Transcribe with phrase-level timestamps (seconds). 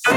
[0.00, 0.16] Všetky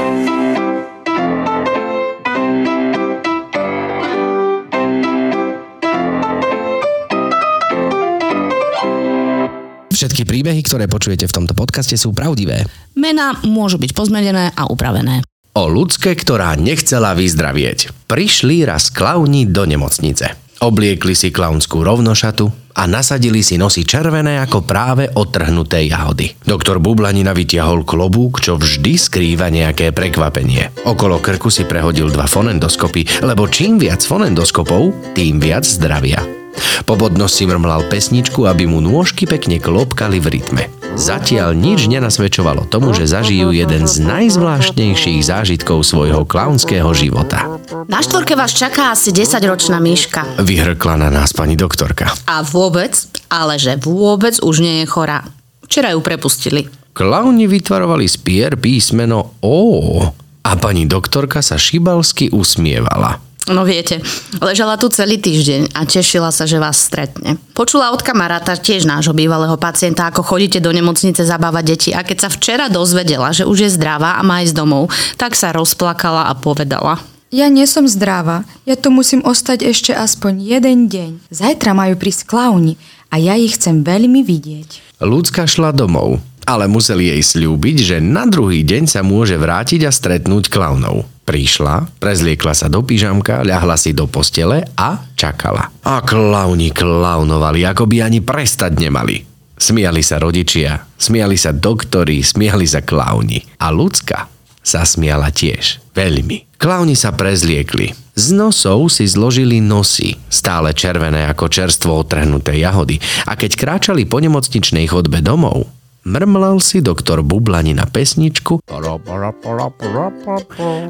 [10.24, 12.64] príbehy, ktoré počujete v tomto podcaste sú pravdivé.
[12.96, 15.20] Mená môžu byť pozmenené a upravené.
[15.52, 18.08] O ľudské, ktorá nechcela vyzdravieť.
[18.08, 20.43] Prišli raz klauni do nemocnice.
[20.62, 26.34] Obliekli si klaunskú rovnošatu a nasadili si nosy červené ako práve odtrhnuté jahody.
[26.42, 30.86] Doktor Bublanina vytiahol klobúk, čo vždy skrýva nejaké prekvapenie.
[30.86, 36.43] Okolo krku si prehodil dva fonendoskopy, lebo čím viac fonendoskopov, tým viac zdravia.
[36.84, 40.62] Po podnos si mrmlal pesničku, aby mu nôžky pekne klopkali v rytme.
[40.94, 47.58] Zatiaľ nič nenasvedčovalo tomu, že zažijú jeden z najzvláštnejších zážitkov svojho klaunského života.
[47.90, 50.38] Na štvorke vás čaká asi 10-ročná myška.
[50.38, 52.14] Vyhrkla na nás pani doktorka.
[52.30, 52.94] A vôbec,
[53.26, 55.26] ale že vôbec už nie je chorá.
[55.66, 56.70] Včera ju prepustili.
[56.94, 59.98] Klauni vytvarovali z pier písmeno O
[60.46, 63.18] a pani doktorka sa šibalsky usmievala.
[63.44, 64.00] No viete,
[64.40, 67.36] ležala tu celý týždeň a tešila sa, že vás stretne.
[67.52, 72.24] Počula od kamaráta, tiež nášho bývalého pacienta, ako chodíte do nemocnice zabávať deti a keď
[72.24, 74.88] sa včera dozvedela, že už je zdravá a má ísť domov,
[75.20, 76.96] tak sa rozplakala a povedala.
[77.28, 78.48] Ja nie som zdravá.
[78.64, 81.28] Ja tu musím ostať ešte aspoň jeden deň.
[81.28, 82.80] Zajtra majú prísť klauni
[83.12, 85.02] a ja ich chcem veľmi vidieť.
[85.04, 86.16] Ľudská šla domov,
[86.48, 91.04] ale museli jej slúbiť, že na druhý deň sa môže vrátiť a stretnúť klaunov.
[91.24, 95.72] Prišla, prezliekla sa do pyžamka, ľahla si do postele a čakala.
[95.88, 99.24] A klauni klaunovali, ako by ani prestať nemali.
[99.56, 103.40] Smiali sa rodičia, smiali sa doktori, smiali sa klauni.
[103.56, 104.28] A ľudská
[104.60, 105.80] sa smiala tiež.
[105.96, 106.44] Veľmi.
[106.60, 107.92] Klauni sa prezliekli.
[108.14, 113.02] Z nosov si zložili nosy, stále červené ako čerstvo otrhnuté jahody.
[113.26, 115.66] A keď kráčali po nemocničnej chodbe domov,
[116.04, 118.60] mrmlal si doktor Bublani na pesničku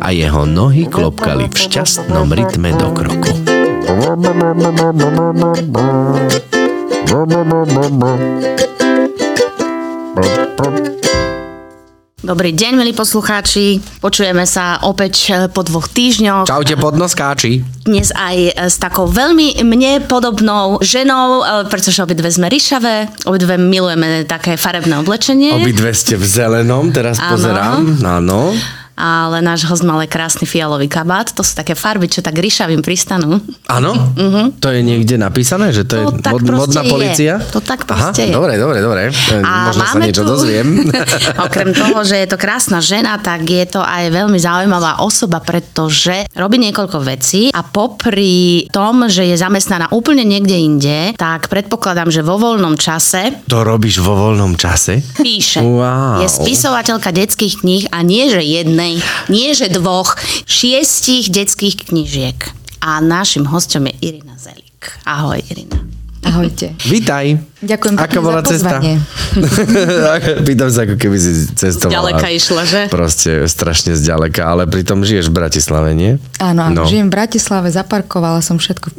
[0.03, 3.33] a jeho nohy klopkali v šťastnom rytme do kroku.
[12.25, 13.85] Dobrý deň, milí poslucháči.
[14.01, 16.49] Počujeme sa opäť e, po dvoch týždňoch.
[16.49, 17.61] Čaute podnoskáči.
[17.85, 23.61] Dnes aj e, s takou veľmi mne podobnou ženou, e, pretože obidve sme ryšavé, obidve
[23.61, 25.53] milujeme také farebné oblečenie.
[25.53, 27.37] Obidve ste v zelenom, teraz Áno.
[27.37, 27.81] pozerám.
[28.01, 28.57] Áno.
[28.95, 31.31] Ale náš host mal krásny fialový kabát.
[31.31, 33.43] To sú také farby, čo tak ryšavým pristanú.
[33.67, 33.91] Áno?
[34.55, 35.99] To je niekde napísané, že to.
[36.05, 36.89] To je tak mod, modná je.
[36.89, 37.35] policia?
[37.51, 38.33] To tak Aha, proste je.
[38.33, 39.03] dobre, dobre, dobre.
[39.09, 40.67] E, A Možno sa niečo tu- dozviem.
[41.47, 46.27] Okrem toho, že je to krásna žena, tak je to aj veľmi zaujímavá osoba, pretože
[46.33, 52.21] robí niekoľko vecí a popri tom, že je zamestnaná úplne niekde inde, tak predpokladám, že
[52.21, 55.03] vo voľnom čase To robíš vo voľnom čase?
[55.17, 55.61] píše.
[55.61, 56.21] Wow.
[56.21, 58.41] Je spisovateľka detských kníh a nie že
[58.85, 59.01] jednej,
[59.33, 62.37] nie že dvoch, šiestich detských knížiek.
[62.85, 65.01] A našim hostom je Irina Zelik.
[65.09, 65.81] Ahoj, Irina.
[66.25, 66.73] Ahojte.
[66.89, 67.37] Vítaj.
[67.61, 68.77] Ďakujem Aká bola za cesta?
[70.49, 72.13] Pýtam sa, ako keby si cestovala.
[72.13, 72.81] Ďaleka išla, že?
[72.89, 76.21] Proste strašne zďaleka, ale pritom žiješ v Bratislave, nie?
[76.41, 76.89] Áno, áno, No.
[76.89, 78.93] žijem v Bratislave, zaparkovala som všetko.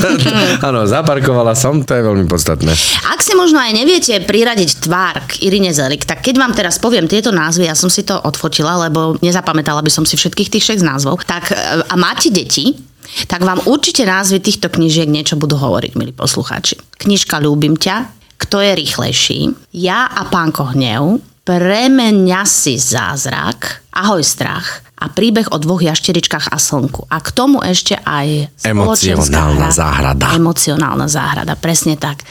[0.68, 2.72] Áno, zaparkovala som, to je veľmi podstatné.
[3.08, 7.08] Ak si možno aj neviete priradiť tvár k Irine Zelik, tak keď vám teraz poviem
[7.08, 10.84] tieto názvy, ja som si to odfotila, lebo nezapamätala by som si všetkých tých 6
[10.84, 12.76] názvov, tak e, a máte deti,
[13.28, 16.80] tak vám určite názvy týchto knížiek niečo budú hovoriť, milí poslucháči.
[17.00, 19.40] Knižka Ľúbim ťa, Kto je rýchlejší,
[19.78, 26.58] Ja a pánko hnev, Premenia si zázrak, Ahoj strach a príbeh o dvoch jašteričkách a
[26.62, 27.10] slnku.
[27.10, 29.74] A k tomu ešte aj Emocionálna hra.
[29.74, 30.26] záhrada.
[30.38, 32.22] Emocionálna záhrada, presne tak.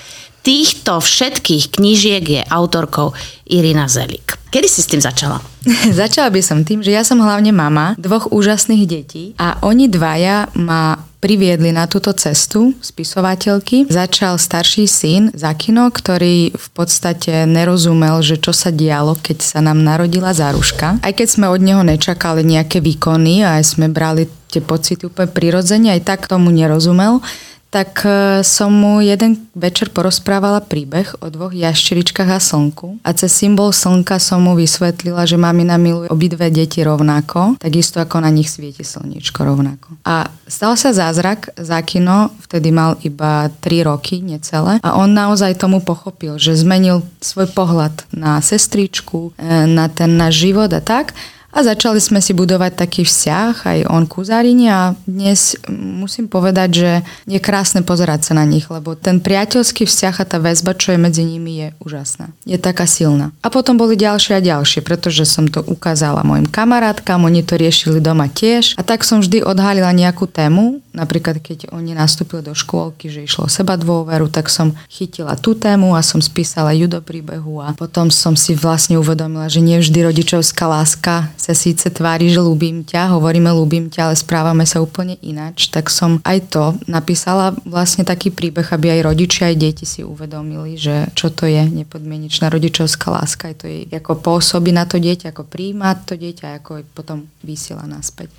[0.42, 3.14] Týchto všetkých knížiek je autorkou
[3.46, 4.42] Irina Zelik.
[4.50, 5.38] Kedy si s tým začala?
[6.02, 10.50] Začala by som tým, že ja som hlavne mama dvoch úžasných detí a oni dvaja
[10.58, 13.86] ma priviedli na túto cestu spisovateľky.
[13.88, 19.86] Začal starší syn Zakino, ktorý v podstate nerozumel, že čo sa dialo, keď sa nám
[19.86, 20.98] narodila Záruška.
[21.00, 25.94] Aj keď sme od neho nečakali nejaké výkony aj sme brali tie pocity úplne prirodzene,
[25.94, 27.24] aj tak tomu nerozumel
[27.72, 33.00] tak e, som mu jeden večer porozprávala príbeh o dvoch jašteričkách a slnku.
[33.00, 38.28] A cez symbol slnka som mu vysvetlila, že mamina miluje obidve deti rovnako, takisto ako
[38.28, 40.04] na nich svieti slniečko rovnako.
[40.04, 45.80] A stal sa zázrak, Zakino vtedy mal iba 3 roky, necelé, a on naozaj tomu
[45.80, 51.16] pochopil, že zmenil svoj pohľad na sestričku, e, na ten náš život a tak
[51.52, 56.70] A začali sme si budovať taký vzťah, aj on ku Zarine a dnes musím povedať,
[56.72, 56.92] že
[57.28, 61.00] je krásne pozerať sa na nich, lebo ten priateľský vzťah a tá väzba, čo je
[61.04, 62.32] medzi nimi, je úžasná.
[62.48, 63.36] Je taká silná.
[63.44, 68.00] A potom boli ďalšie a ďalšie, pretože som to ukázala mojim kamarátkam, oni to riešili
[68.00, 68.80] doma tiež.
[68.80, 73.48] A tak som vždy odhalila nejakú tému, napríklad keď oni nastúpili do škôlky, že išlo
[73.48, 77.76] o seba dôveru, tak som chytila tú tému a som spísala ju do príbehu a
[77.76, 82.86] potom som si vlastne uvedomila, že nie vždy rodičovská láska sa síce tvári, že ľúbim
[82.86, 88.06] ťa, hovoríme ľúbim ťa, ale správame sa úplne ináč, tak som aj to napísala vlastne
[88.06, 93.10] taký príbeh, aby aj rodičia, aj deti si uvedomili, že čo to je nepodmienečná rodičovská
[93.10, 97.26] láska, aj to je ako pôsobí na to dieťa, ako príjma to dieťa, ako potom
[97.42, 98.30] vysiela naspäť.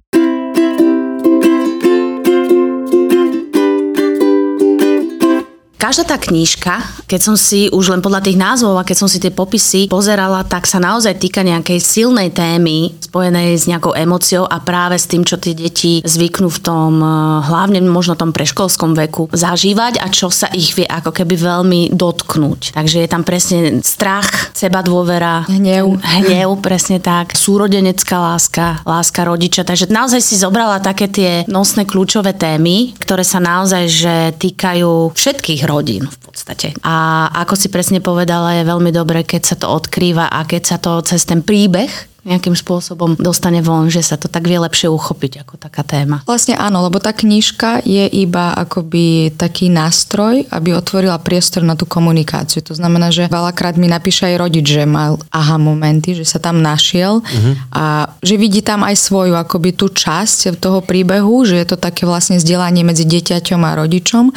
[5.83, 6.79] Každá tá knížka,
[7.11, 10.47] keď som si už len podľa tých názvov a keď som si tie popisy pozerala,
[10.47, 15.27] tak sa naozaj týka nejakej silnej témy spojenej s nejakou emóciou a práve s tým,
[15.27, 17.11] čo tie deti zvyknú v tom, eh,
[17.51, 22.79] hlavne možno tom preškolskom veku, zažívať a čo sa ich vie ako keby veľmi dotknúť.
[22.79, 29.67] Takže je tam presne strach, seba dôvera, hnev, hnev presne tak, súrodenecká láska, láska rodiča.
[29.67, 35.72] Takže naozaj si zobrala také tie nosné kľúčové témy, ktoré sa naozaj že týkajú všetkých
[35.73, 36.77] rodín v podstate.
[36.85, 40.77] A ako si presne povedala, je veľmi dobre, keď sa to odkrýva a keď sa
[40.77, 45.43] to cez ten príbeh nejakým spôsobom dostane von, že sa to tak vie lepšie uchopiť
[45.43, 46.23] ako taká téma.
[46.23, 51.83] Vlastne áno, lebo tá knižka je iba akoby taký nástroj, aby otvorila priestor na tú
[51.83, 52.63] komunikáciu.
[52.63, 56.63] To znamená, že veľakrát mi napíše aj rodič, že mal aha momenty, že sa tam
[56.63, 57.55] našiel uh-huh.
[57.75, 57.85] a
[58.23, 62.39] že vidí tam aj svoju akoby tú časť toho príbehu, že je to také vlastne
[62.39, 64.31] vzdelanie medzi dieťaťom a rodičom.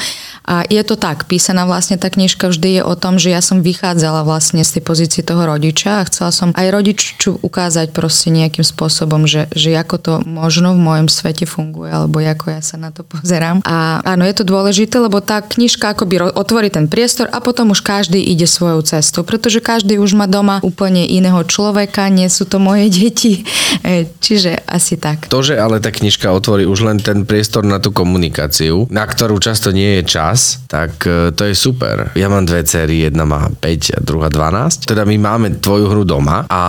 [0.46, 3.66] A je to tak, písaná vlastne tá knižka vždy je o tom, že ja som
[3.66, 8.32] vychádzala vlastne z tej pozície toho rodiča a chcela som aj rodiču ukázať, ukázať proste
[8.32, 12.80] nejakým spôsobom, že, že ako to možno v mojom svete funguje, alebo ako ja sa
[12.80, 13.60] na to pozerám.
[13.68, 17.84] A áno, je to dôležité, lebo tá knižka akoby otvorí ten priestor a potom už
[17.84, 22.64] každý ide svojou cestou, pretože každý už má doma úplne iného človeka, nie sú to
[22.64, 23.44] moje deti,
[23.84, 25.28] e, čiže asi tak.
[25.28, 29.36] To, že ale tá knižka otvorí už len ten priestor na tú komunikáciu, na ktorú
[29.44, 32.16] často nie je čas, tak e, to je super.
[32.16, 34.88] Ja mám dve cery, jedna má 5 a druhá 12.
[34.88, 36.62] Teda my máme tvoju hru doma a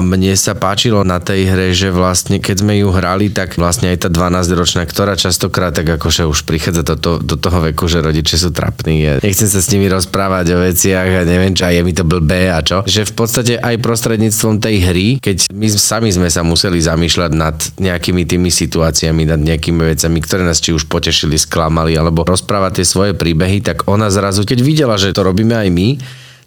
[0.00, 4.06] mne sa páčilo na tej hre, že vlastne keď sme ju hrali, tak vlastne aj
[4.06, 8.40] tá 12-ročná, ktorá častokrát tak akože už prichádza do, to, do toho veku, že rodiče
[8.40, 9.04] sú trapní.
[9.04, 12.06] Ja nechcem sa s nimi rozprávať o veciach a neviem čo, a je mi to
[12.06, 12.86] blbé a čo.
[12.86, 17.56] Že v podstate aj prostredníctvom tej hry, keď my sami sme sa museli zamýšľať nad
[17.76, 22.86] nejakými tými situáciami, nad nejakými vecami, ktoré nás či už potešili, sklamali, alebo rozprávať tie
[22.86, 25.88] svoje príbehy, tak ona zrazu, keď videla, že to robíme aj my,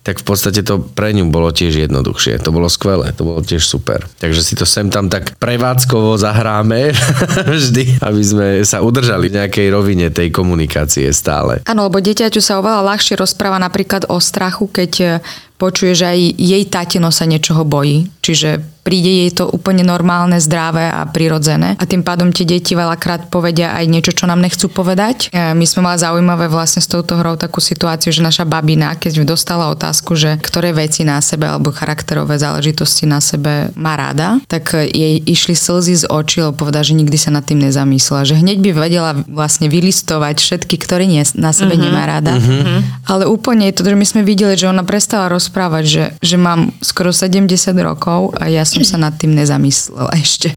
[0.07, 2.39] tak v podstate to pre ňu bolo tiež jednoduchšie.
[2.48, 4.07] To bolo skvelé, to bolo tiež super.
[4.24, 6.95] Takže si to sem tam tak prevádzkovo zahráme
[7.59, 11.59] vždy, aby sme sa udržali v nejakej rovine tej komunikácie stále.
[11.68, 15.19] Áno, lebo dieťaťu sa oveľa ľahšie rozpráva napríklad o strachu, keď
[15.59, 18.07] počuje, že aj jej tatino sa niečoho bojí.
[18.24, 21.75] Čiže príde jej to úplne normálne, zdravé a prirodzené.
[21.75, 25.28] A tým pádom tie deti veľakrát povedia aj niečo, čo nám nechcú povedať.
[25.36, 29.28] E, my sme mali zaujímavé vlastne s touto hrou takú situáciu, že naša babina, keď
[29.28, 34.72] dostala otázku, že ktoré veci na sebe alebo charakterové záležitosti na sebe má rada, tak
[34.72, 38.24] jej išli slzy z očí, lebo povedala, že nikdy sa nad tým nezamyslela.
[38.24, 41.83] Že hneď by vedela vlastne vylistovať všetky, ktoré nie, na sebe uh-huh.
[41.83, 42.40] nemá rada.
[42.40, 42.80] Uh-huh.
[43.04, 46.72] Ale úplne je to, že my sme videli, že ona prestala rozprávať, že, že mám
[46.80, 47.51] skoro 70
[47.83, 50.53] rokov a ja som som sa nad tým nezamyslela ešte.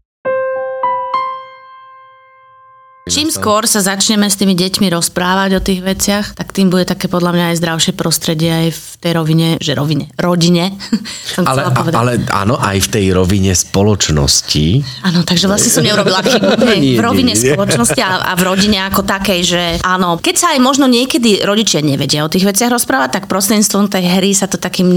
[3.09, 7.09] Čím skôr sa začneme s tými deťmi rozprávať o tých veciach, tak tým bude také
[7.09, 10.77] podľa mňa aj zdravšie prostredie aj v tej rovine, že rovine, rodine.
[11.49, 14.85] ale, ale áno, aj v tej rovine spoločnosti.
[15.01, 16.61] Áno, takže vlastne som neurobila chybu.
[16.77, 17.51] nie, v rovine nie, nie.
[17.57, 21.81] spoločnosti a, a v rodine ako takej, že áno, keď sa aj možno niekedy rodičia
[21.81, 24.87] nevedia o tých veciach rozprávať, tak prostredníctvom tej hry sa to takým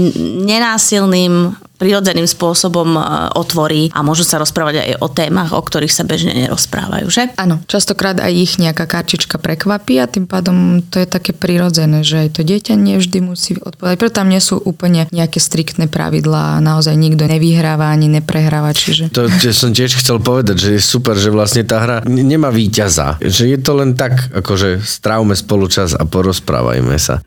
[0.45, 3.01] nenásilným prirodzeným spôsobom e,
[3.35, 7.31] otvorí a môžu sa rozprávať aj o témach, o ktorých sa bežne nerozprávajú, že?
[7.35, 12.27] Áno, častokrát aj ich nejaká karčička prekvapí a tým pádom to je také prirodzené, že
[12.27, 13.97] aj to dieťa nevždy musí odpovedať.
[13.99, 18.71] Preto tam nie sú úplne nejaké striktné pravidlá, naozaj nikto nevyhráva ani neprehráva.
[18.75, 19.11] Čiže...
[19.13, 23.19] To že som tiež chcel povedať, že je super, že vlastne tá hra nemá víťaza.
[23.21, 27.21] Že je to len tak, akože strávme spolu čas a porozprávajme sa.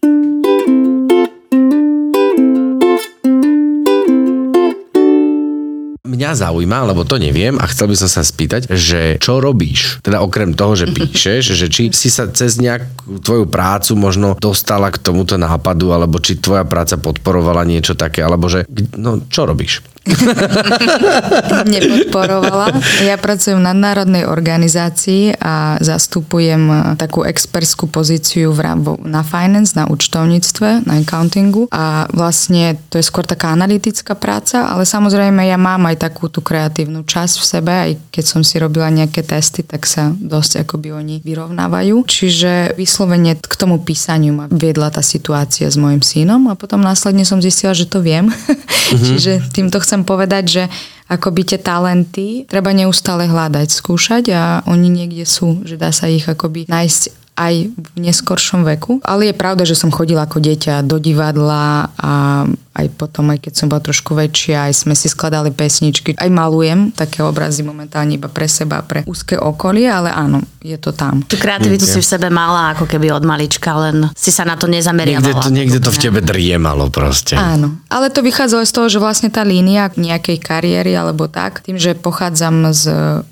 [6.09, 10.01] Mňa zaujíma, lebo to neviem a chcel by som sa spýtať, že čo robíš?
[10.01, 14.89] Teda okrem toho, že píšeš, že či si sa cez nejakú tvoju prácu možno dostala
[14.89, 18.65] k tomuto nápadu, alebo či tvoja práca podporovala niečo také, alebo že,
[18.97, 19.85] no čo robíš?
[21.73, 22.73] nepodporovala.
[23.05, 28.75] Ja pracujem v nadnárodnej organizácii a zastupujem e, takú expertskú pozíciu v,
[29.05, 34.89] na finance, na účtovníctve, na accountingu a vlastne to je skôr taká analytická práca, ale
[34.89, 38.89] samozrejme ja mám aj takú tú kreatívnu časť v sebe, aj keď som si robila
[38.91, 42.05] nejaké testy, tak sa dosť akoby oni vyrovnávajú.
[42.05, 47.23] Čiže vyslovene k tomu písaniu ma viedla tá situácia s mojim synom a potom následne
[47.23, 48.29] som zistila, že to viem.
[48.29, 49.05] Mm-hmm.
[49.09, 50.63] Čiže týmto chcem povedať, že
[51.09, 56.29] akoby tie talenty treba neustále hľadať, skúšať a oni niekde sú, že dá sa ich
[56.29, 57.03] akoby nájsť
[57.39, 58.99] aj v neskoršom veku.
[59.07, 62.45] Ale je pravda, že som chodila ako dieťa do divadla a
[62.79, 66.15] aj potom, aj keď som bola trošku väčšia, aj sme si skladali pesničky.
[66.15, 70.95] Aj malujem také obrazy momentálne iba pre seba, pre úzke okolie, ale áno, je to
[70.95, 71.27] tam.
[71.27, 74.71] Tu kreativitu si v sebe mala ako keby od malička, len si sa na to
[74.71, 75.27] nezameriavala.
[75.27, 77.35] Niekde to, niekde to v tebe driemalo proste.
[77.35, 81.75] Áno, ale to vychádzalo z toho, že vlastne tá línia nejakej kariéry alebo tak, tým,
[81.75, 82.85] že pochádzam z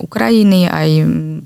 [0.02, 0.88] Ukrajiny, aj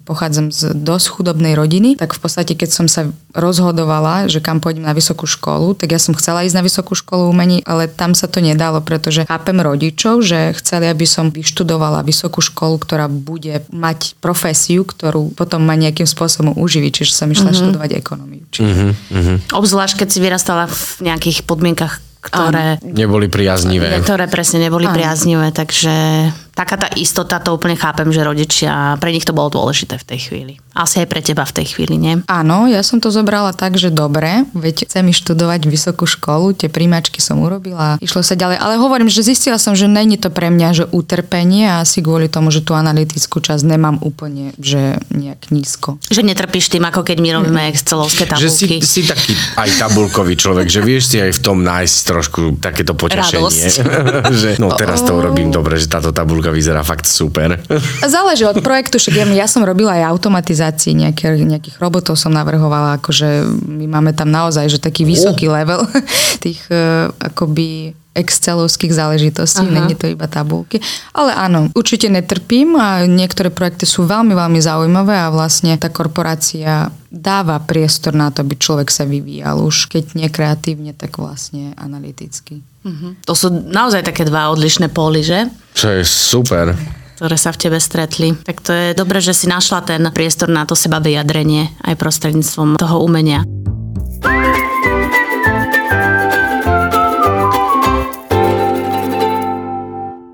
[0.08, 4.86] pochádzam z dosť chudobnej rodiny, tak v podstate, keď som sa rozhodovala, že kam pôjdem
[4.86, 8.30] na vysokú školu, tak ja som chcela ísť na vysokú školu umení, ale tam sa
[8.30, 14.16] to nedalo, pretože chápem rodičov, že chceli, aby som vyštudovala vysokú školu, ktorá bude mať
[14.22, 17.58] profesiu, ktorú potom ma nejakým spôsobom uživí, čiže som išla mm-hmm.
[17.58, 18.44] študovať ekonómiu.
[18.48, 18.72] Čiže...
[18.94, 19.36] Mm-hmm.
[19.52, 22.76] Obzvlášť, keď si vyrastala v nejakých podmienkach, ktoré...
[22.84, 23.96] Neboli priaznivé.
[24.04, 24.92] Ktoré presne neboli Áno.
[24.92, 29.96] priaznivé, takže taká tá istota, to úplne chápem, že rodičia, pre nich to bolo dôležité
[29.98, 30.54] v tej chvíli.
[30.74, 32.22] Asi aj pre teba v tej chvíli, nie?
[32.30, 37.18] Áno, ja som to zobrala tak, že dobre, veď chcem študovať vysokú školu, tie príjmačky
[37.18, 40.68] som urobila, išlo sa ďalej, ale hovorím, že zistila som, že není to pre mňa,
[40.76, 45.98] že utrpenie a asi kvôli tomu, že tú analytickú časť nemám úplne, že nejak nízko.
[46.06, 47.70] Že netrpíš tým, ako keď my robíme mm.
[47.74, 48.78] excelovské tabulky.
[48.78, 52.40] Že si, si taký aj tabulkový človek, že vieš si aj v tom nájsť trošku
[52.62, 53.68] takéto potešenie.
[54.40, 57.58] že no teraz to urobím dobre, že táto tabulka vyzerá fakt super.
[58.04, 62.98] Záleží od projektu, však ja, ja som robila aj automatizácii nejakých, nejakých robotov som navrhovala,
[63.02, 65.54] akože my máme tam naozaj že taký vysoký oh.
[65.56, 65.80] level
[66.44, 69.76] tých uh, akoby excelovských záležitostí, Aha.
[69.82, 70.82] není to iba tabulky.
[71.14, 76.90] Ale áno, určite netrpím a niektoré projekty sú veľmi, veľmi zaujímavé a vlastne tá korporácia
[77.10, 82.62] dáva priestor na to, aby človek sa vyvíjal už keď nie kreatívne, tak vlastne analyticky.
[82.82, 83.14] Uh-huh.
[83.26, 85.46] To sú naozaj také dva odlišné póly, že?
[85.74, 86.74] Čo je super
[87.20, 88.32] ktoré sa v tebe stretli.
[88.32, 92.80] Tak to je dobré, že si našla ten priestor na to seba vyjadrenie aj prostredníctvom
[92.80, 93.44] toho umenia.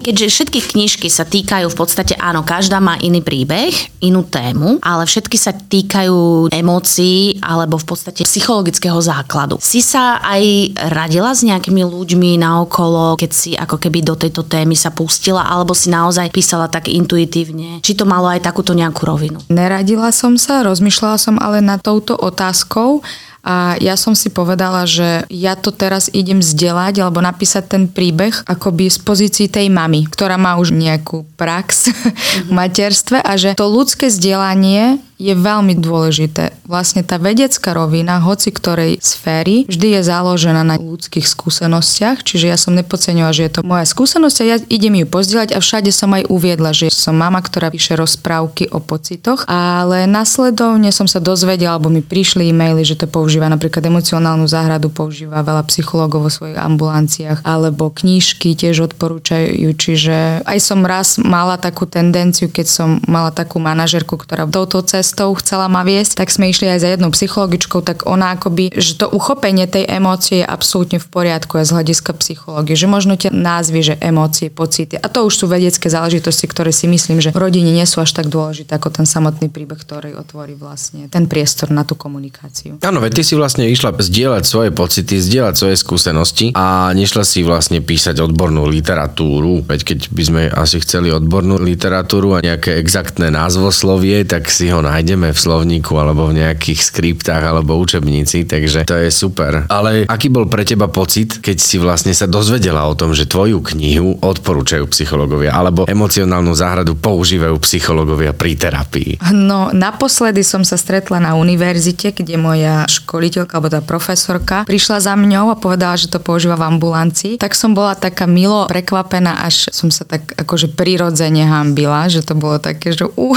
[0.07, 3.75] Keďže všetky knižky sa týkajú v podstate, áno, každá má iný príbeh,
[4.07, 9.59] inú tému, ale všetky sa týkajú emócií alebo v podstate psychologického základu.
[9.59, 14.79] Si sa aj radila s nejakými ľuďmi naokolo, keď si ako keby do tejto témy
[14.79, 17.83] sa pustila, alebo si naozaj písala tak intuitívne?
[17.83, 19.43] Či to malo aj takúto nejakú rovinu?
[19.51, 23.03] Neradila som sa, rozmýšľala som ale nad touto otázkou
[23.47, 28.43] a ja som si povedala, že ja to teraz idem vzdelať alebo napísať ten príbeh
[28.43, 31.95] akoby z pozícii tej mamy, ktorá má už nejakú prax
[32.47, 36.53] v materstve a že to ľudské vzdelanie je veľmi dôležité.
[36.69, 42.61] Vlastne tá vedecká rovina, hoci ktorej sféry, vždy je založená na ľudských skúsenostiach, čiže ja
[42.61, 46.13] som nepodceňovala, že je to moja skúsenosť a ja idem ju pozdieľať a všade som
[46.13, 51.81] aj uviedla, že som mama, ktorá píše rozprávky o pocitoch, ale nasledovne som sa dozvedela,
[51.81, 56.61] alebo mi prišli e-maily, že to používa napríklad emocionálnu záhradu, používa veľa psychológov vo svojich
[56.61, 63.33] ambulanciách, alebo knížky tiež odporúčajú, čiže aj som raz mala takú tendenciu, keď som mala
[63.33, 67.15] takú manažerku, ktorá touto cestou cestou chcela ma viesť, tak sme išli aj za jednou
[67.15, 71.75] psychologičkou, tak ona akoby, že to uchopenie tej emócie je absolútne v poriadku aj z
[71.79, 74.99] hľadiska psychológie, že možno tie názvy, že emócie, pocity.
[74.99, 78.19] A to už sú vedecké záležitosti, ktoré si myslím, že v rodine nie sú až
[78.19, 82.83] tak dôležité ako ten samotný príbeh, ktorý otvorí vlastne ten priestor na tú komunikáciu.
[82.83, 87.47] Áno, veď ty si vlastne išla zdieľať svoje pocity, zdieľať svoje skúsenosti a nešla si
[87.47, 89.63] vlastne písať odbornú literatúru.
[89.63, 94.83] Veď keď by sme asi chceli odbornú literatúru a nejaké exaktné názvoslovie, tak si ho
[94.83, 99.69] nájdeme nájdeme v slovníku alebo v nejakých skriptách alebo učebnici, takže to je super.
[99.69, 103.61] Ale aký bol pre teba pocit, keď si vlastne sa dozvedela o tom, že tvoju
[103.77, 109.11] knihu odporúčajú psychológovia alebo emocionálnu záhradu používajú psychológovia pri terapii?
[109.37, 115.13] No, naposledy som sa stretla na univerzite, kde moja školiteľka alebo tá profesorka prišla za
[115.13, 117.37] mňou a povedala, že to používa v ambulancii.
[117.37, 122.33] Tak som bola taká milo prekvapená, až som sa tak akože prirodzene hambila, že to
[122.33, 123.37] bolo také, že uh.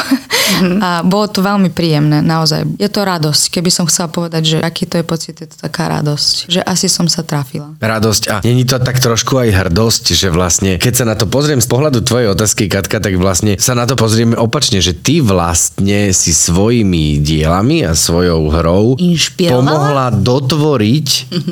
[0.49, 0.79] Mm-hmm.
[0.81, 2.77] A bolo to veľmi príjemné, naozaj.
[2.77, 3.43] Je to radosť.
[3.49, 6.49] Keby som chcela povedať, že aký to je pocit, je to taká radosť.
[6.49, 7.73] Že asi som sa trafila.
[7.81, 11.59] Radosť a není to tak trošku aj hrdosť, že vlastne, keď sa na to pozriem
[11.59, 16.13] z pohľadu tvojej otázky, Katka, tak vlastne sa na to pozrieme opačne, že ty vlastne
[16.13, 18.99] si svojimi dielami a svojou hrou
[19.49, 21.07] pomohla dotvoriť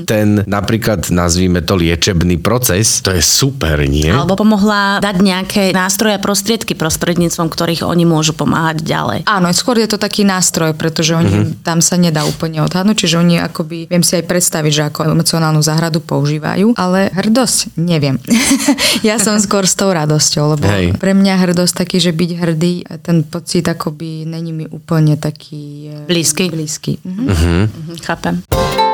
[0.06, 3.01] ten napríklad, nazvíme to liečebný proces.
[3.01, 4.12] To je super, nie?
[4.12, 9.20] Alebo pomohla dať nejaké nástroje a prostriedky prostredníctvom, ktorých oni môžu pomáhať ďalej.
[9.25, 11.63] Áno, skôr je to taký nástroj, pretože oni, mm-hmm.
[11.63, 15.63] tam sa nedá úplne odhadnúť, čiže oni akoby, viem si aj predstaviť, že ako emocionálnu
[15.63, 18.20] záhradu používajú, ale hrdosť neviem.
[19.08, 21.00] ja som skôr s tou radosťou, lebo Hej.
[21.00, 26.08] pre mňa hrdosť taký, že byť hrdý, ten pocit akoby není mi úplne taký e,
[26.08, 26.51] Blízky.
[26.51, 27.00] blízky.
[27.03, 27.24] Mhm.
[27.27, 28.87] Mhm, chápem.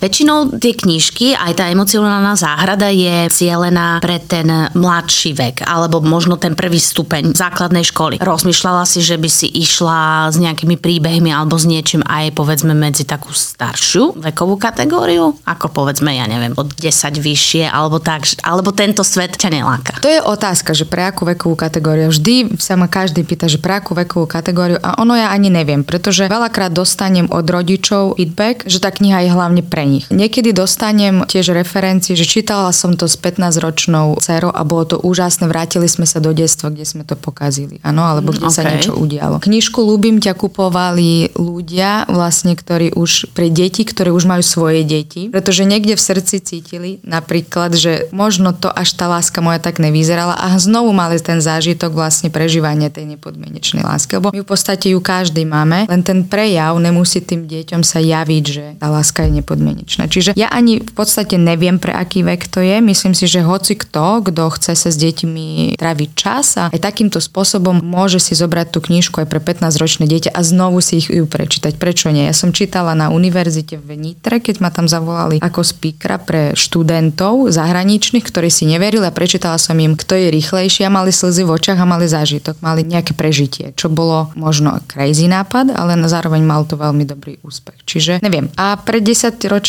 [0.00, 6.40] Väčšinou tie knižky, aj tá emocionálna záhrada je cielená pre ten mladší vek, alebo možno
[6.40, 8.16] ten prvý stupeň základnej školy.
[8.16, 13.04] Rozmýšľala si, že by si išla s nejakými príbehmi alebo s niečím aj povedzme medzi
[13.04, 19.04] takú staršiu vekovú kategóriu, ako povedzme, ja neviem, od 10 vyššie, alebo tak, alebo tento
[19.04, 20.00] svet ťa neláka.
[20.00, 22.08] To je otázka, že pre akú vekovú kategóriu.
[22.08, 25.84] Vždy sa ma každý pýta, že pre akú vekovú kategóriu a ono ja ani neviem,
[25.84, 30.06] pretože veľakrát dostanem od rodičov feedback, že tá kniha je hlavne pre nich.
[30.14, 35.50] Niekedy dostanem tiež referencie, že čítala som to s 15-ročnou dcerou a bolo to úžasné,
[35.50, 38.70] vrátili sme sa do detstva, kde sme to pokazili, áno, alebo kde sa okej.
[38.70, 39.42] niečo udialo.
[39.42, 45.26] Knižku Ľúbim ťa kupovali ľudia, vlastne, ktorí už pre deti, ktoré už majú svoje deti,
[45.26, 50.38] pretože niekde v srdci cítili napríklad, že možno to až tá láska moja tak nevyzerala
[50.38, 54.20] a znovu mali ten zážitok vlastne prežívania tej nepodmienečnej lásky.
[54.20, 58.44] Lebo my v podstate ju každý máme, len ten prejav nemusí tým deťom sa javiť,
[58.44, 59.40] že tá láska je
[59.80, 60.04] nepodmienečná.
[60.10, 62.80] Čiže ja ani v podstate neviem, pre aký vek to je.
[62.80, 67.18] Myslím si, že hoci kto, kto chce sa s deťmi tráviť čas a aj takýmto
[67.18, 71.24] spôsobom môže si zobrať tú knižku aj pre 15-ročné dieťa a znovu si ich ju
[71.24, 71.80] prečítať.
[71.80, 72.28] Prečo nie?
[72.28, 77.48] Ja som čítala na univerzite v Nitre, keď ma tam zavolali ako speakera pre študentov
[77.50, 81.54] zahraničných, ktorí si neverili a prečítala som im, kto je rýchlejší a mali slzy v
[81.56, 86.66] očiach a mali zážitok, mali nejaké prežitie, čo bolo možno crazy nápad, ale zároveň mal
[86.66, 87.86] to veľmi dobrý úspech.
[87.86, 88.50] Čiže neviem.
[88.58, 88.98] A pre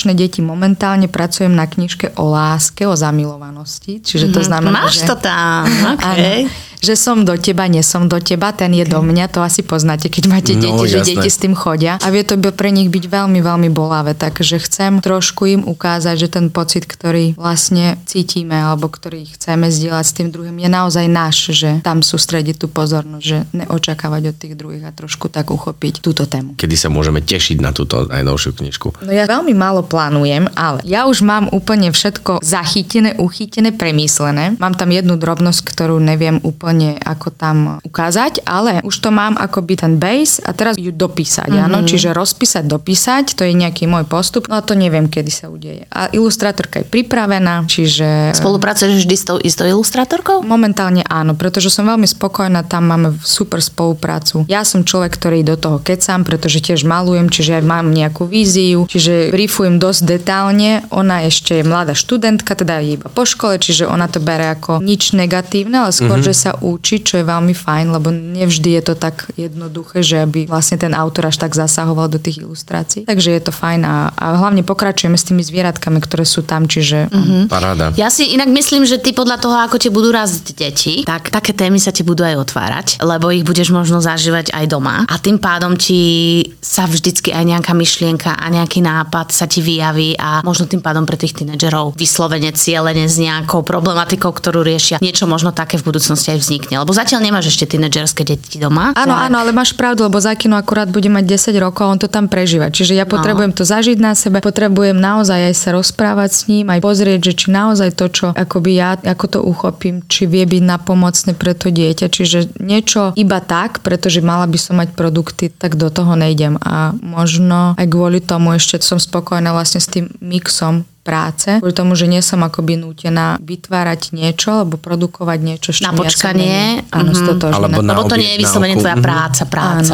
[0.02, 4.86] 10-ročné deti momentálne pracujem na knižke o láske, o zamilovanosti, čiže to znamená, Mhm.
[4.86, 5.06] Máš že...
[5.06, 6.50] to tam, okay.
[6.50, 6.50] Áno,
[6.82, 10.10] že som do teba, nie som do teba, ten je do mňa, to asi poznáte,
[10.10, 11.14] keď máte No, deti, že jasné.
[11.16, 11.96] deti s tým chodia.
[11.98, 16.16] A vie to by- pre nich byť veľmi, veľmi bolavé, takže chcem trošku im ukázať,
[16.18, 21.06] že ten pocit, ktorý vlastne cítime, alebo ktorý chceme zdieľať s tým druhým, je naozaj
[21.06, 26.02] náš, že tam sústrediť tú pozornosť, že neočakávať od tých druhých a trošku tak uchopiť
[26.02, 26.58] túto tému.
[26.58, 28.88] Kedy sa môžeme tešiť na túto najnovšiu knižku?
[29.00, 34.58] No ja veľmi málo plánujem, ale ja už mám úplne všetko zachytené, uchytené, premyslené.
[34.58, 36.71] Mám tam jednu drobnosť, ktorú neviem úplne
[37.02, 41.66] ako tam ukázať, ale už to mám akoby ten base a teraz ju dopísať, mm-hmm.
[41.68, 41.84] áno?
[41.84, 45.90] Čiže rozpísať, dopísať, to je nejaký môj postup, no a to neviem, kedy sa udeje.
[45.92, 48.36] A ilustrátorka je pripravená, čiže...
[48.38, 50.46] Spolupracuješ vždy s tou istou ilustrátorkou?
[50.46, 54.46] Momentálne áno, pretože som veľmi spokojná, tam máme super spoluprácu.
[54.48, 58.86] Ja som človek, ktorý do toho kecam, pretože tiež malujem, čiže aj mám nejakú víziu,
[58.86, 60.86] čiže briefujem dosť detálne.
[60.94, 64.80] Ona ešte je mladá študentka, teda je iba po škole, čiže ona to bere ako
[64.80, 66.30] nič negatívne, ale skôr, mm-hmm.
[66.30, 70.46] že sa učí, čo je veľmi fajn, lebo nevždy je to tak jednoduché, že aby
[70.46, 73.10] vlastne ten autor až tak zasahoval do tých ilustrácií.
[73.10, 77.10] Takže je to fajn a, a hlavne pokračujeme s tými zvieratkami, ktoré sú tam, čiže
[77.10, 77.44] mm-hmm.
[77.50, 77.92] Paráda.
[77.98, 81.52] Ja si inak myslím, že ty podľa toho, ako ti budú rásť deti, tak také
[81.52, 85.42] témy sa ti budú aj otvárať, lebo ich budeš možno zažívať aj doma a tým
[85.42, 90.70] pádom ti sa vždycky aj nejaká myšlienka a nejaký nápad sa ti vyjaví a možno
[90.70, 95.82] tým pádom pre tých tínedžerov vyslovene cieľene s nejakou problematikou, ktorú riešia, niečo možno také
[95.82, 96.51] v budúcnosti aj vznikne.
[96.60, 98.92] Lebo zatiaľ nemáš ešte tínedžerské deti doma.
[98.98, 102.00] Áno, Tak- áno, ale máš pravdu, lebo Zakino akurát bude mať 10 rokov a on
[102.02, 102.68] to tam prežíva.
[102.74, 106.80] Čiže ja potrebujem to zažiť na sebe, potrebujem naozaj aj sa rozprávať s ním, aj
[106.82, 111.32] pozrieť, že či naozaj to, čo akoby ja, ako to uchopím, či vie byť napomocné
[111.38, 112.10] pre to dieťa.
[112.10, 116.58] Čiže niečo iba tak, pretože mala by som mať produkty, tak do toho nejdem.
[116.64, 121.98] A možno aj kvôli tomu ešte som spokojná vlastne s tým mixom práce, kvôli tomu,
[121.98, 126.02] že nie som akoby nútená vytvárať niečo alebo produkovať niečo, s Na čím ja som
[126.06, 127.20] počkanie, není- áno, mhm.
[127.20, 127.58] stotožnená.
[127.58, 129.04] Alebo na Lebo to nie je vyslovene tvoja Mhm.
[129.04, 129.94] práca, práca.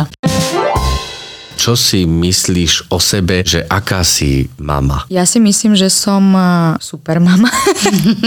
[1.58, 5.10] Čo si myslíš o sebe, že aká si mama?
[5.10, 7.50] Ja si myslím, že som eh, super mama.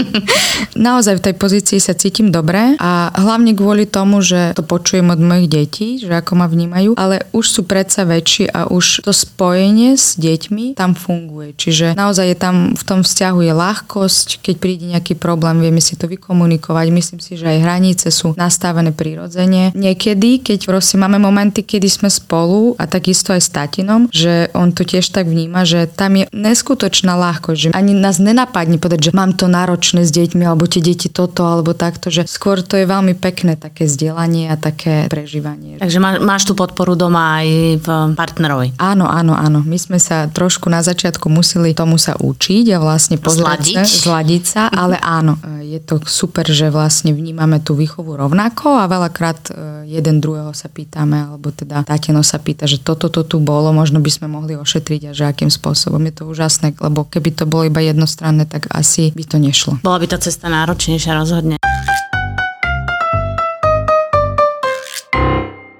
[0.75, 5.21] Naozaj v tej pozícii sa cítim dobre a hlavne kvôli tomu, že to počujem od
[5.23, 9.95] mojich detí, že ako ma vnímajú, ale už sú predsa väčší a už to spojenie
[9.95, 11.55] s deťmi tam funguje.
[11.55, 15.95] Čiže naozaj je tam v tom vzťahu je ľahkosť, keď príde nejaký problém, vieme si
[15.95, 16.85] to vykomunikovať.
[16.91, 19.71] Myslím si, že aj hranice sú nastavené prirodzene.
[19.71, 22.89] Niekedy, keď prosím, máme momenty, kedy sme spolu a
[23.21, 27.59] takisto aj s tatinom, že on to tiež tak vníma, že tam je neskutočná ľahkosť,
[27.59, 31.45] že ani nás nenapadne povedať, že mám to náročné s deťmi, alebo tie deti toto,
[31.45, 35.77] alebo takto, že skôr to je veľmi pekné také zdieľanie a také prežívanie.
[35.77, 37.47] Takže má, máš tú podporu doma aj
[37.85, 38.73] v partnerovi.
[38.81, 39.61] Áno, áno, áno.
[39.61, 44.43] My sme sa trošku na začiatku museli tomu sa učiť a vlastne pozrieť Zladiť.
[44.49, 49.85] Sa, ale áno, je to super, že vlastne vnímame tú výchovu rovnako a veľakrát e,
[49.85, 53.99] jeden druhého sa pýtame, alebo teda tatino sa pýta, že toto to tu bolo, možno
[53.99, 55.99] by sme mohli ošetriť a že akým spôsobom.
[56.07, 59.83] Je to úžasné, lebo keby to bolo iba jednostranné, tak asi by to nešlo.
[59.83, 61.59] Bola by tá cesta náročnejšia rozhodne.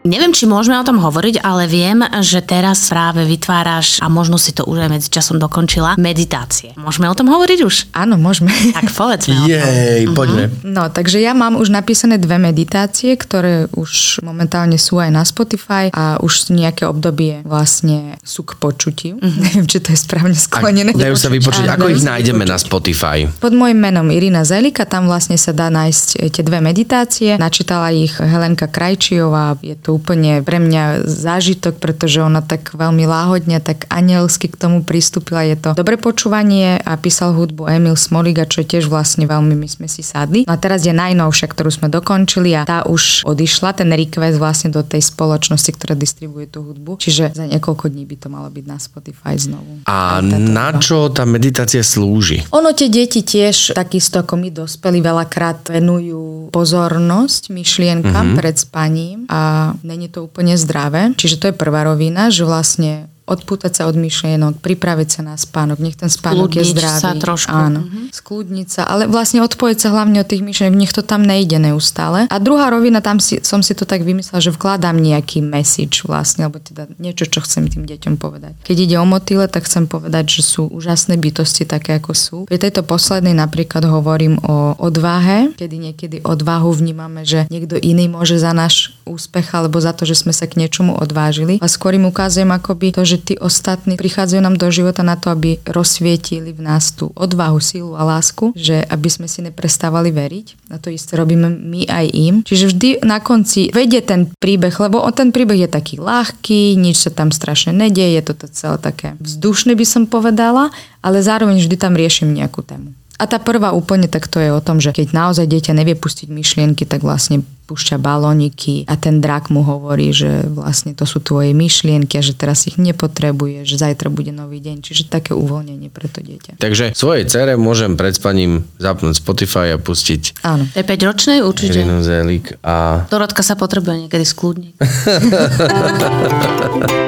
[0.01, 4.49] Neviem, či môžeme o tom hovoriť, ale viem, že teraz práve vytváraš, a možno si
[4.49, 6.73] to už aj medzi časom dokončila, meditácie.
[6.73, 7.75] Môžeme o tom hovoriť už?
[7.93, 8.49] Áno, môžeme.
[8.73, 9.51] Tak povedzme o tom.
[9.53, 10.49] Jej, poďme.
[10.65, 15.93] No, takže ja mám už napísané dve meditácie, ktoré už momentálne sú aj na Spotify
[15.93, 19.21] a už nejaké obdobie vlastne sú k počutiu.
[19.45, 20.97] Neviem, či to je správne sklonené.
[20.97, 22.49] Dajú sa vypočuť, Áno, ako ich nájdeme vypočuť.
[22.49, 23.17] na Spotify.
[23.37, 27.37] Pod môjim menom Irina Zelika, tam vlastne sa dá nájsť e, tie dve meditácie.
[27.37, 29.61] Načítala ich Helenka Krajčiová.
[29.61, 34.87] Je to úplne pre mňa zážitok, pretože ona tak veľmi láhodne, tak anielsky k tomu
[34.87, 35.43] pristúpila.
[35.43, 39.67] Je to dobre počúvanie a písal hudbu Emil Smoliga, čo je tiež vlastne veľmi, my
[39.67, 40.47] sme si sadli.
[40.47, 44.71] No a teraz je najnovšia, ktorú sme dokončili a tá už odišla, ten request vlastne
[44.71, 46.95] do tej spoločnosti, ktorá distribuje tú hudbu.
[47.03, 49.83] Čiže za niekoľko dní by to malo byť na Spotify znovu.
[49.91, 50.79] A na hudba.
[50.79, 52.47] čo tá meditácia slúži?
[52.55, 58.39] Ono tie deti tiež, takisto ako my dospelí, veľakrát venujú pozornosť myšlienkam mm-hmm.
[58.39, 61.11] pred spaním a není to úplne zdravé.
[61.13, 65.77] Čiže to je prvá rovina, že vlastne odpútať sa od myšlienok, pripraviť sa na spánok,
[65.79, 66.99] nech ten spánok je Skľudniť zdravý.
[66.99, 67.53] sa trošku.
[67.53, 68.05] Áno, mm-hmm.
[68.11, 72.25] skľudniť sa, ale vlastne odpojiť sa hlavne od tých myšlienok, nech to tam nejde neustále.
[72.27, 76.49] A druhá rovina, tam si, som si to tak vymyslela, že vkladám nejaký message vlastne,
[76.49, 78.57] alebo teda niečo, čo chcem tým deťom povedať.
[78.65, 82.37] Keď ide o motýle, tak chcem povedať, že sú úžasné bytosti také, ako sú.
[82.49, 88.41] Pri tejto poslednej napríklad hovorím o odvahe, kedy niekedy odvahu vnímame, že niekto iný môže
[88.41, 91.61] za náš úspech alebo za to, že sme sa k niečomu odvážili.
[91.61, 95.31] A skôr im ukázujem akoby to, že tí ostatní prichádzajú nám do života na to,
[95.31, 100.71] aby rozsvietili v nás tú odvahu, sílu a lásku, že aby sme si neprestávali veriť.
[100.71, 102.35] A to isté robíme my aj im.
[102.47, 107.11] Čiže vždy na konci vedie ten príbeh, lebo ten príbeh je taký ľahký, nič sa
[107.11, 110.69] tam strašne nedieje, je to celé také vzdušné by som povedala,
[111.01, 112.93] ale zároveň vždy tam riešim nejakú tému.
[113.21, 116.33] A tá prvá úplne tak to je o tom, že keď naozaj dieťa nevie pustiť
[116.33, 121.55] myšlienky, tak vlastne púšťa balóniky a ten drak mu hovorí, že vlastne to sú tvoje
[121.55, 124.83] myšlienky a že teraz ich nepotrebuje, že zajtra bude nový deň.
[124.83, 126.59] Čiže také uvoľnenie pre to dieťa.
[126.59, 130.67] Takže svojej cere môžem pred spaním zapnúť Spotify a pustiť Áno.
[130.73, 131.79] To je 5-ročnej určite.
[131.79, 134.73] Irinu Zelik a Dorotka sa potrebuje niekedy skľudniť.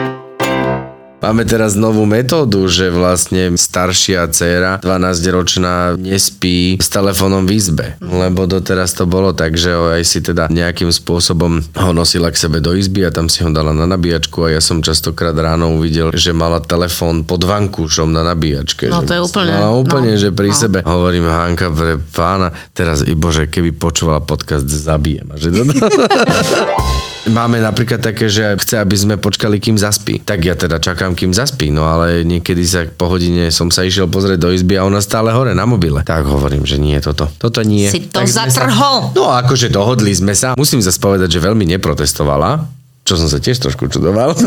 [1.21, 7.87] Máme teraz novú metódu, že vlastne staršia dcéra, 12-ročná, nespí s telefónom v izbe.
[8.01, 12.57] Lebo doteraz to bolo tak, že aj si teda nejakým spôsobom ho nosila k sebe
[12.57, 16.09] do izby a tam si ho dala na nabíjačku a ja som častokrát ráno uvidel,
[16.09, 18.89] že mala telefón pod vankúšom na nabíjačke.
[18.89, 20.57] No, to je úplne- Mala úplne, no, že pri no.
[20.57, 20.77] sebe.
[20.81, 25.29] Hovorím, Hanka, pre pána, teraz i bože, keby počúvala podcast, zabijem.
[25.29, 25.61] A Že to...
[27.29, 30.17] Máme napríklad také, že chce, aby sme počkali, kým zaspí.
[30.17, 34.09] Tak ja teda čakám, kým zaspí, no ale niekedy sa po hodine som sa išiel
[34.09, 36.01] pozrieť do izby a ona stále hore na mobile.
[36.01, 37.29] Tak hovorím, že nie toto.
[37.37, 37.85] Toto nie.
[37.85, 39.13] Si to Tak zatrhol.
[39.13, 39.17] Sa...
[39.17, 40.57] No akože dohodli sme sa.
[40.57, 44.37] Musím zase povedať, že veľmi neprotestovala čo som sa tiež trošku čudoval.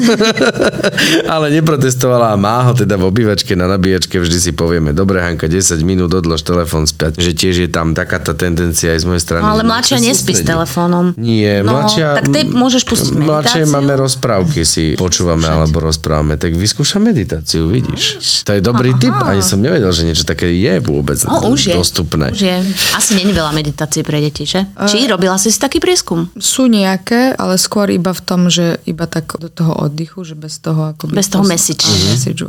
[1.27, 5.47] Ale neprotestovala a má ho teda v obývačke na nabíjačke, vždy si povieme, dobre Hanka,
[5.47, 9.23] 10 minút odlož telefón späť, že tiež je tam taká tá tendencia aj z mojej
[9.23, 9.43] strany.
[9.43, 11.13] No, ale mladšia nespí s telefónom.
[11.17, 12.07] Nie, No, mladšia...
[12.17, 13.67] tak tej môžeš pustiť meditáciu.
[13.67, 18.45] máme rozprávky, si počúvame alebo rozprávame, tak vyskúšam meditáciu, vidíš.
[18.45, 21.75] To je dobrý tip, ani som nevedel, že niečo také je vôbec O, už je.
[21.75, 22.31] dostupné.
[22.31, 22.57] Už je.
[22.93, 24.65] Asi není veľa meditácií pre deti, že?
[24.85, 26.29] Či robila si si taký prieskum?
[26.37, 30.59] Sú nejaké, ale skôr iba v tom, že iba tak do toho oddychu, že bez
[30.59, 31.85] toho ako Bez toho message.
[31.85, 32.41] Áno, message.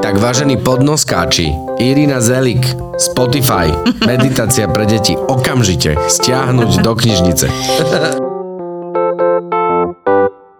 [0.00, 2.62] Tak vážení podnoskáči, Irina Zelik,
[3.00, 3.72] Spotify,
[4.10, 7.46] meditácia pre deti okamžite stiahnuť do knižnice.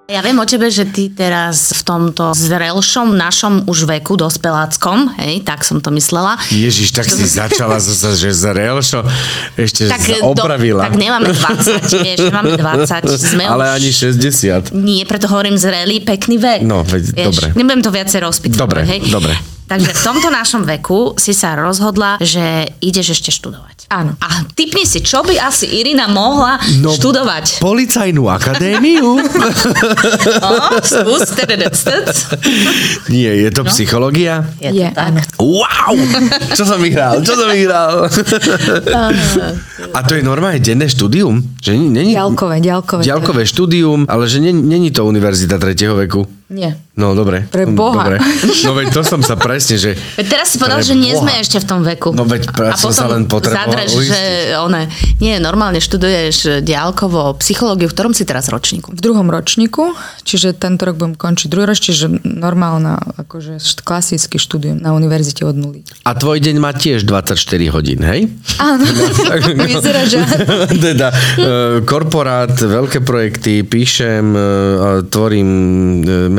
[0.04, 5.40] Ja viem o tebe, že ty teraz v tomto zrelšom našom už veku, dospeláckom, hej,
[5.40, 6.36] tak som to myslela.
[6.52, 9.00] Ježiš, tak si začala zase, že zrelšo,
[9.56, 10.92] ešte Tak, sa do- opravila.
[10.92, 12.84] tak nemáme 20, vieš, nemáme 20.
[13.16, 13.76] Sme Ale už...
[13.80, 13.90] ani
[14.68, 14.76] 60.
[14.76, 16.60] Nie, preto hovorím zrelý, pekný vek.
[16.60, 17.46] No, veď, Vieš, dobre.
[17.56, 18.60] Nebudem to viacej rozpýtovať.
[18.60, 19.00] Dobre, hej?
[19.08, 19.53] dobre.
[19.64, 23.88] Takže v tomto našom veku si sa rozhodla, že ideš ešte študovať.
[23.88, 24.12] Áno.
[24.20, 27.60] A typni si, čo by asi Irina mohla No, študovať.
[27.64, 29.20] Policajnú akadémiu?
[30.44, 30.52] O,
[30.84, 31.76] skús, tec.
[33.08, 34.44] Nie, je to psychológia?
[34.60, 35.12] Je to tak.
[35.40, 35.94] Wow!
[36.58, 37.24] Čo som vyhral?
[37.24, 38.08] Čo som vyhral?
[39.94, 41.40] A to je normálne denné štúdium?
[41.60, 43.02] Že nie, není, Ďalkové, ďalkové.
[43.04, 46.24] Ďalkové štúdium, ale že není to univerzita tretieho veku.
[46.52, 46.76] Nie.
[46.94, 47.42] No, dobre.
[47.50, 48.06] Pre Boha.
[48.06, 48.22] Dobre.
[48.62, 49.98] No veď to som sa presne, že...
[50.14, 51.26] Veď teraz si povedal, že nie Boha.
[51.26, 52.14] sme ešte v tom veku.
[52.14, 54.06] No veď A som sa len potreboval uistiť.
[54.06, 54.20] že
[54.62, 54.86] one,
[55.18, 58.94] nie, normálne študuješ diálkovo psychológiu, v ktorom si teraz ročníku?
[58.94, 59.90] V druhom ročníku,
[60.22, 65.58] čiže tento rok budem končiť druhý roč, čiže normálna, akože klasicky študujem na univerzite od
[65.58, 65.82] nuly.
[66.06, 68.30] A tvoj deň má tiež 24 hodín, hej?
[68.62, 68.86] Áno,
[69.66, 70.22] vyzerá, že
[70.94, 71.14] teda e,
[71.82, 74.38] korporát, veľké projekty, píšem, e,
[74.78, 75.48] a tvorím
[76.06, 76.30] e,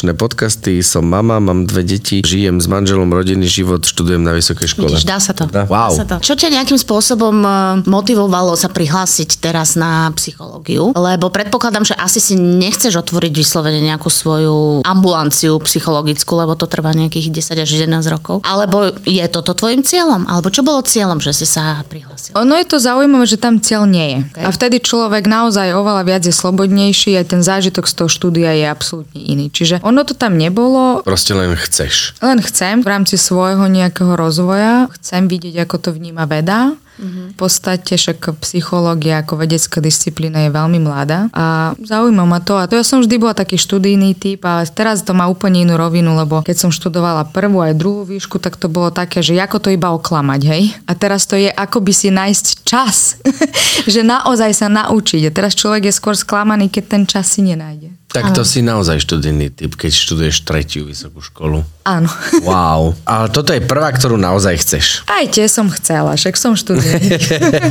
[0.00, 4.72] meditačné podcasty, som mama, mám dve deti, žijem s manželom rodinný život, študujem na vysokej
[4.72, 4.88] škole.
[4.96, 5.44] Vidíš, dá sa to.
[5.44, 5.68] Dá.
[5.68, 5.92] Wow.
[5.92, 6.16] Dá sa to.
[6.24, 7.48] Čo ťa nejakým spôsobom e,
[7.84, 10.96] motivovalo sa prihlásiť teraz na psychológiu?
[10.96, 16.96] Lebo predpokladám, že asi si nechceš otvoriť vyslovene nejakú svoju ambulanciu psychologickú, lebo to trvá
[16.96, 18.40] nejakých 10 až 11 rokov.
[18.48, 20.24] Alebo je toto tvojim cieľom?
[20.24, 22.32] Alebo čo bolo cieľom, že si sa prihlásil?
[22.40, 24.18] Ono je to zaujímavé, že tam cieľ nie je.
[24.32, 24.44] Okay.
[24.46, 28.64] A vtedy človek naozaj oveľa viac je slobodnejší, aj ten zážitok z toho štúdia je
[28.64, 29.52] absolútne iný.
[29.52, 32.14] Čiže ono to tam nebolo, Proste len chceš.
[32.22, 36.78] len chcem v rámci svojho nejakého rozvoja, chcem vidieť, ako to vníma veda.
[37.00, 42.60] V podstate však psychológia ako vedecká disciplína je veľmi mladá a zaujíma ma to.
[42.60, 45.80] A to ja som vždy bola taký študijný typ, ale teraz to má úplne inú
[45.80, 49.64] rovinu, lebo keď som študovala prvú aj druhú výšku, tak to bolo také, že ako
[49.64, 50.76] to iba oklamať, hej?
[50.84, 53.16] A teraz to je ako by si nájsť čas,
[53.96, 55.24] že naozaj sa naučiť.
[55.24, 57.96] A teraz človek je skôr sklamaný, keď ten čas si nenájde.
[58.10, 61.62] Tak to si naozaj študijný typ, keď študuješ tretiu vysokú školu.
[61.86, 62.10] Áno.
[62.42, 62.98] Wow.
[63.06, 64.86] Ale toto je prvá, ktorú naozaj chceš.
[65.06, 66.90] Aj tie som chcela, však som študent.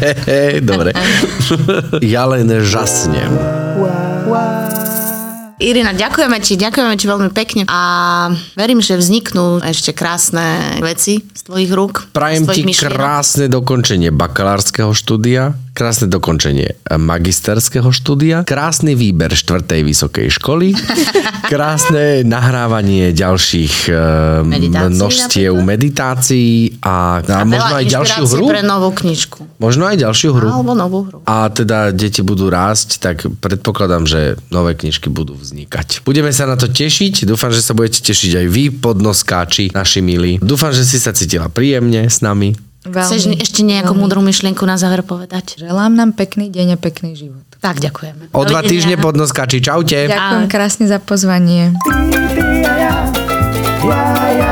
[0.70, 0.96] Dobre.
[2.00, 3.36] ja len žasnem.
[5.60, 7.82] Irina, ďakujeme ti, ďakujeme ti veľmi pekne a
[8.56, 12.08] verím, že vzniknú ešte krásne veci z tvojich rúk.
[12.16, 12.96] Prajem ti myšlienok.
[12.96, 20.76] krásne dokončenie bakalárskeho štúdia, krásne dokončenie magisterského štúdia, krásny výber štvrtej vysokej školy,
[21.54, 23.96] krásne nahrávanie ďalších eh,
[24.44, 25.72] Meditácií množstiev napríklad?
[25.72, 26.50] meditácií
[26.84, 28.46] a, a, A možno aj ďalšiu hru.
[28.52, 29.40] pre novú knižku.
[29.56, 30.50] Možno aj ďalšiu hru.
[30.52, 31.18] Alebo novú hru.
[31.24, 36.04] A teda deti budú rásť, tak predpokladám, že nové knižky budú vznikať.
[36.04, 40.44] Budeme sa na to tešiť, dúfam, že sa budete tešiť aj vy, podnoskáči, naši milí.
[40.44, 42.69] Dúfam, že si sa cítila príjemne s nami.
[42.92, 43.42] Chceš Veľmi.
[43.42, 45.62] ešte nejakú múdru myšlienku na záver povedať?
[45.62, 47.46] Želám nám pekný deň a pekný život.
[47.60, 48.32] Tak, ďakujeme.
[48.32, 50.08] O dva týždne podnoskáči, čaute.
[50.08, 50.52] Ďakujem Ahoj.
[50.52, 51.76] krásne za pozvanie.
[53.80, 54.49] Yeah, yeah.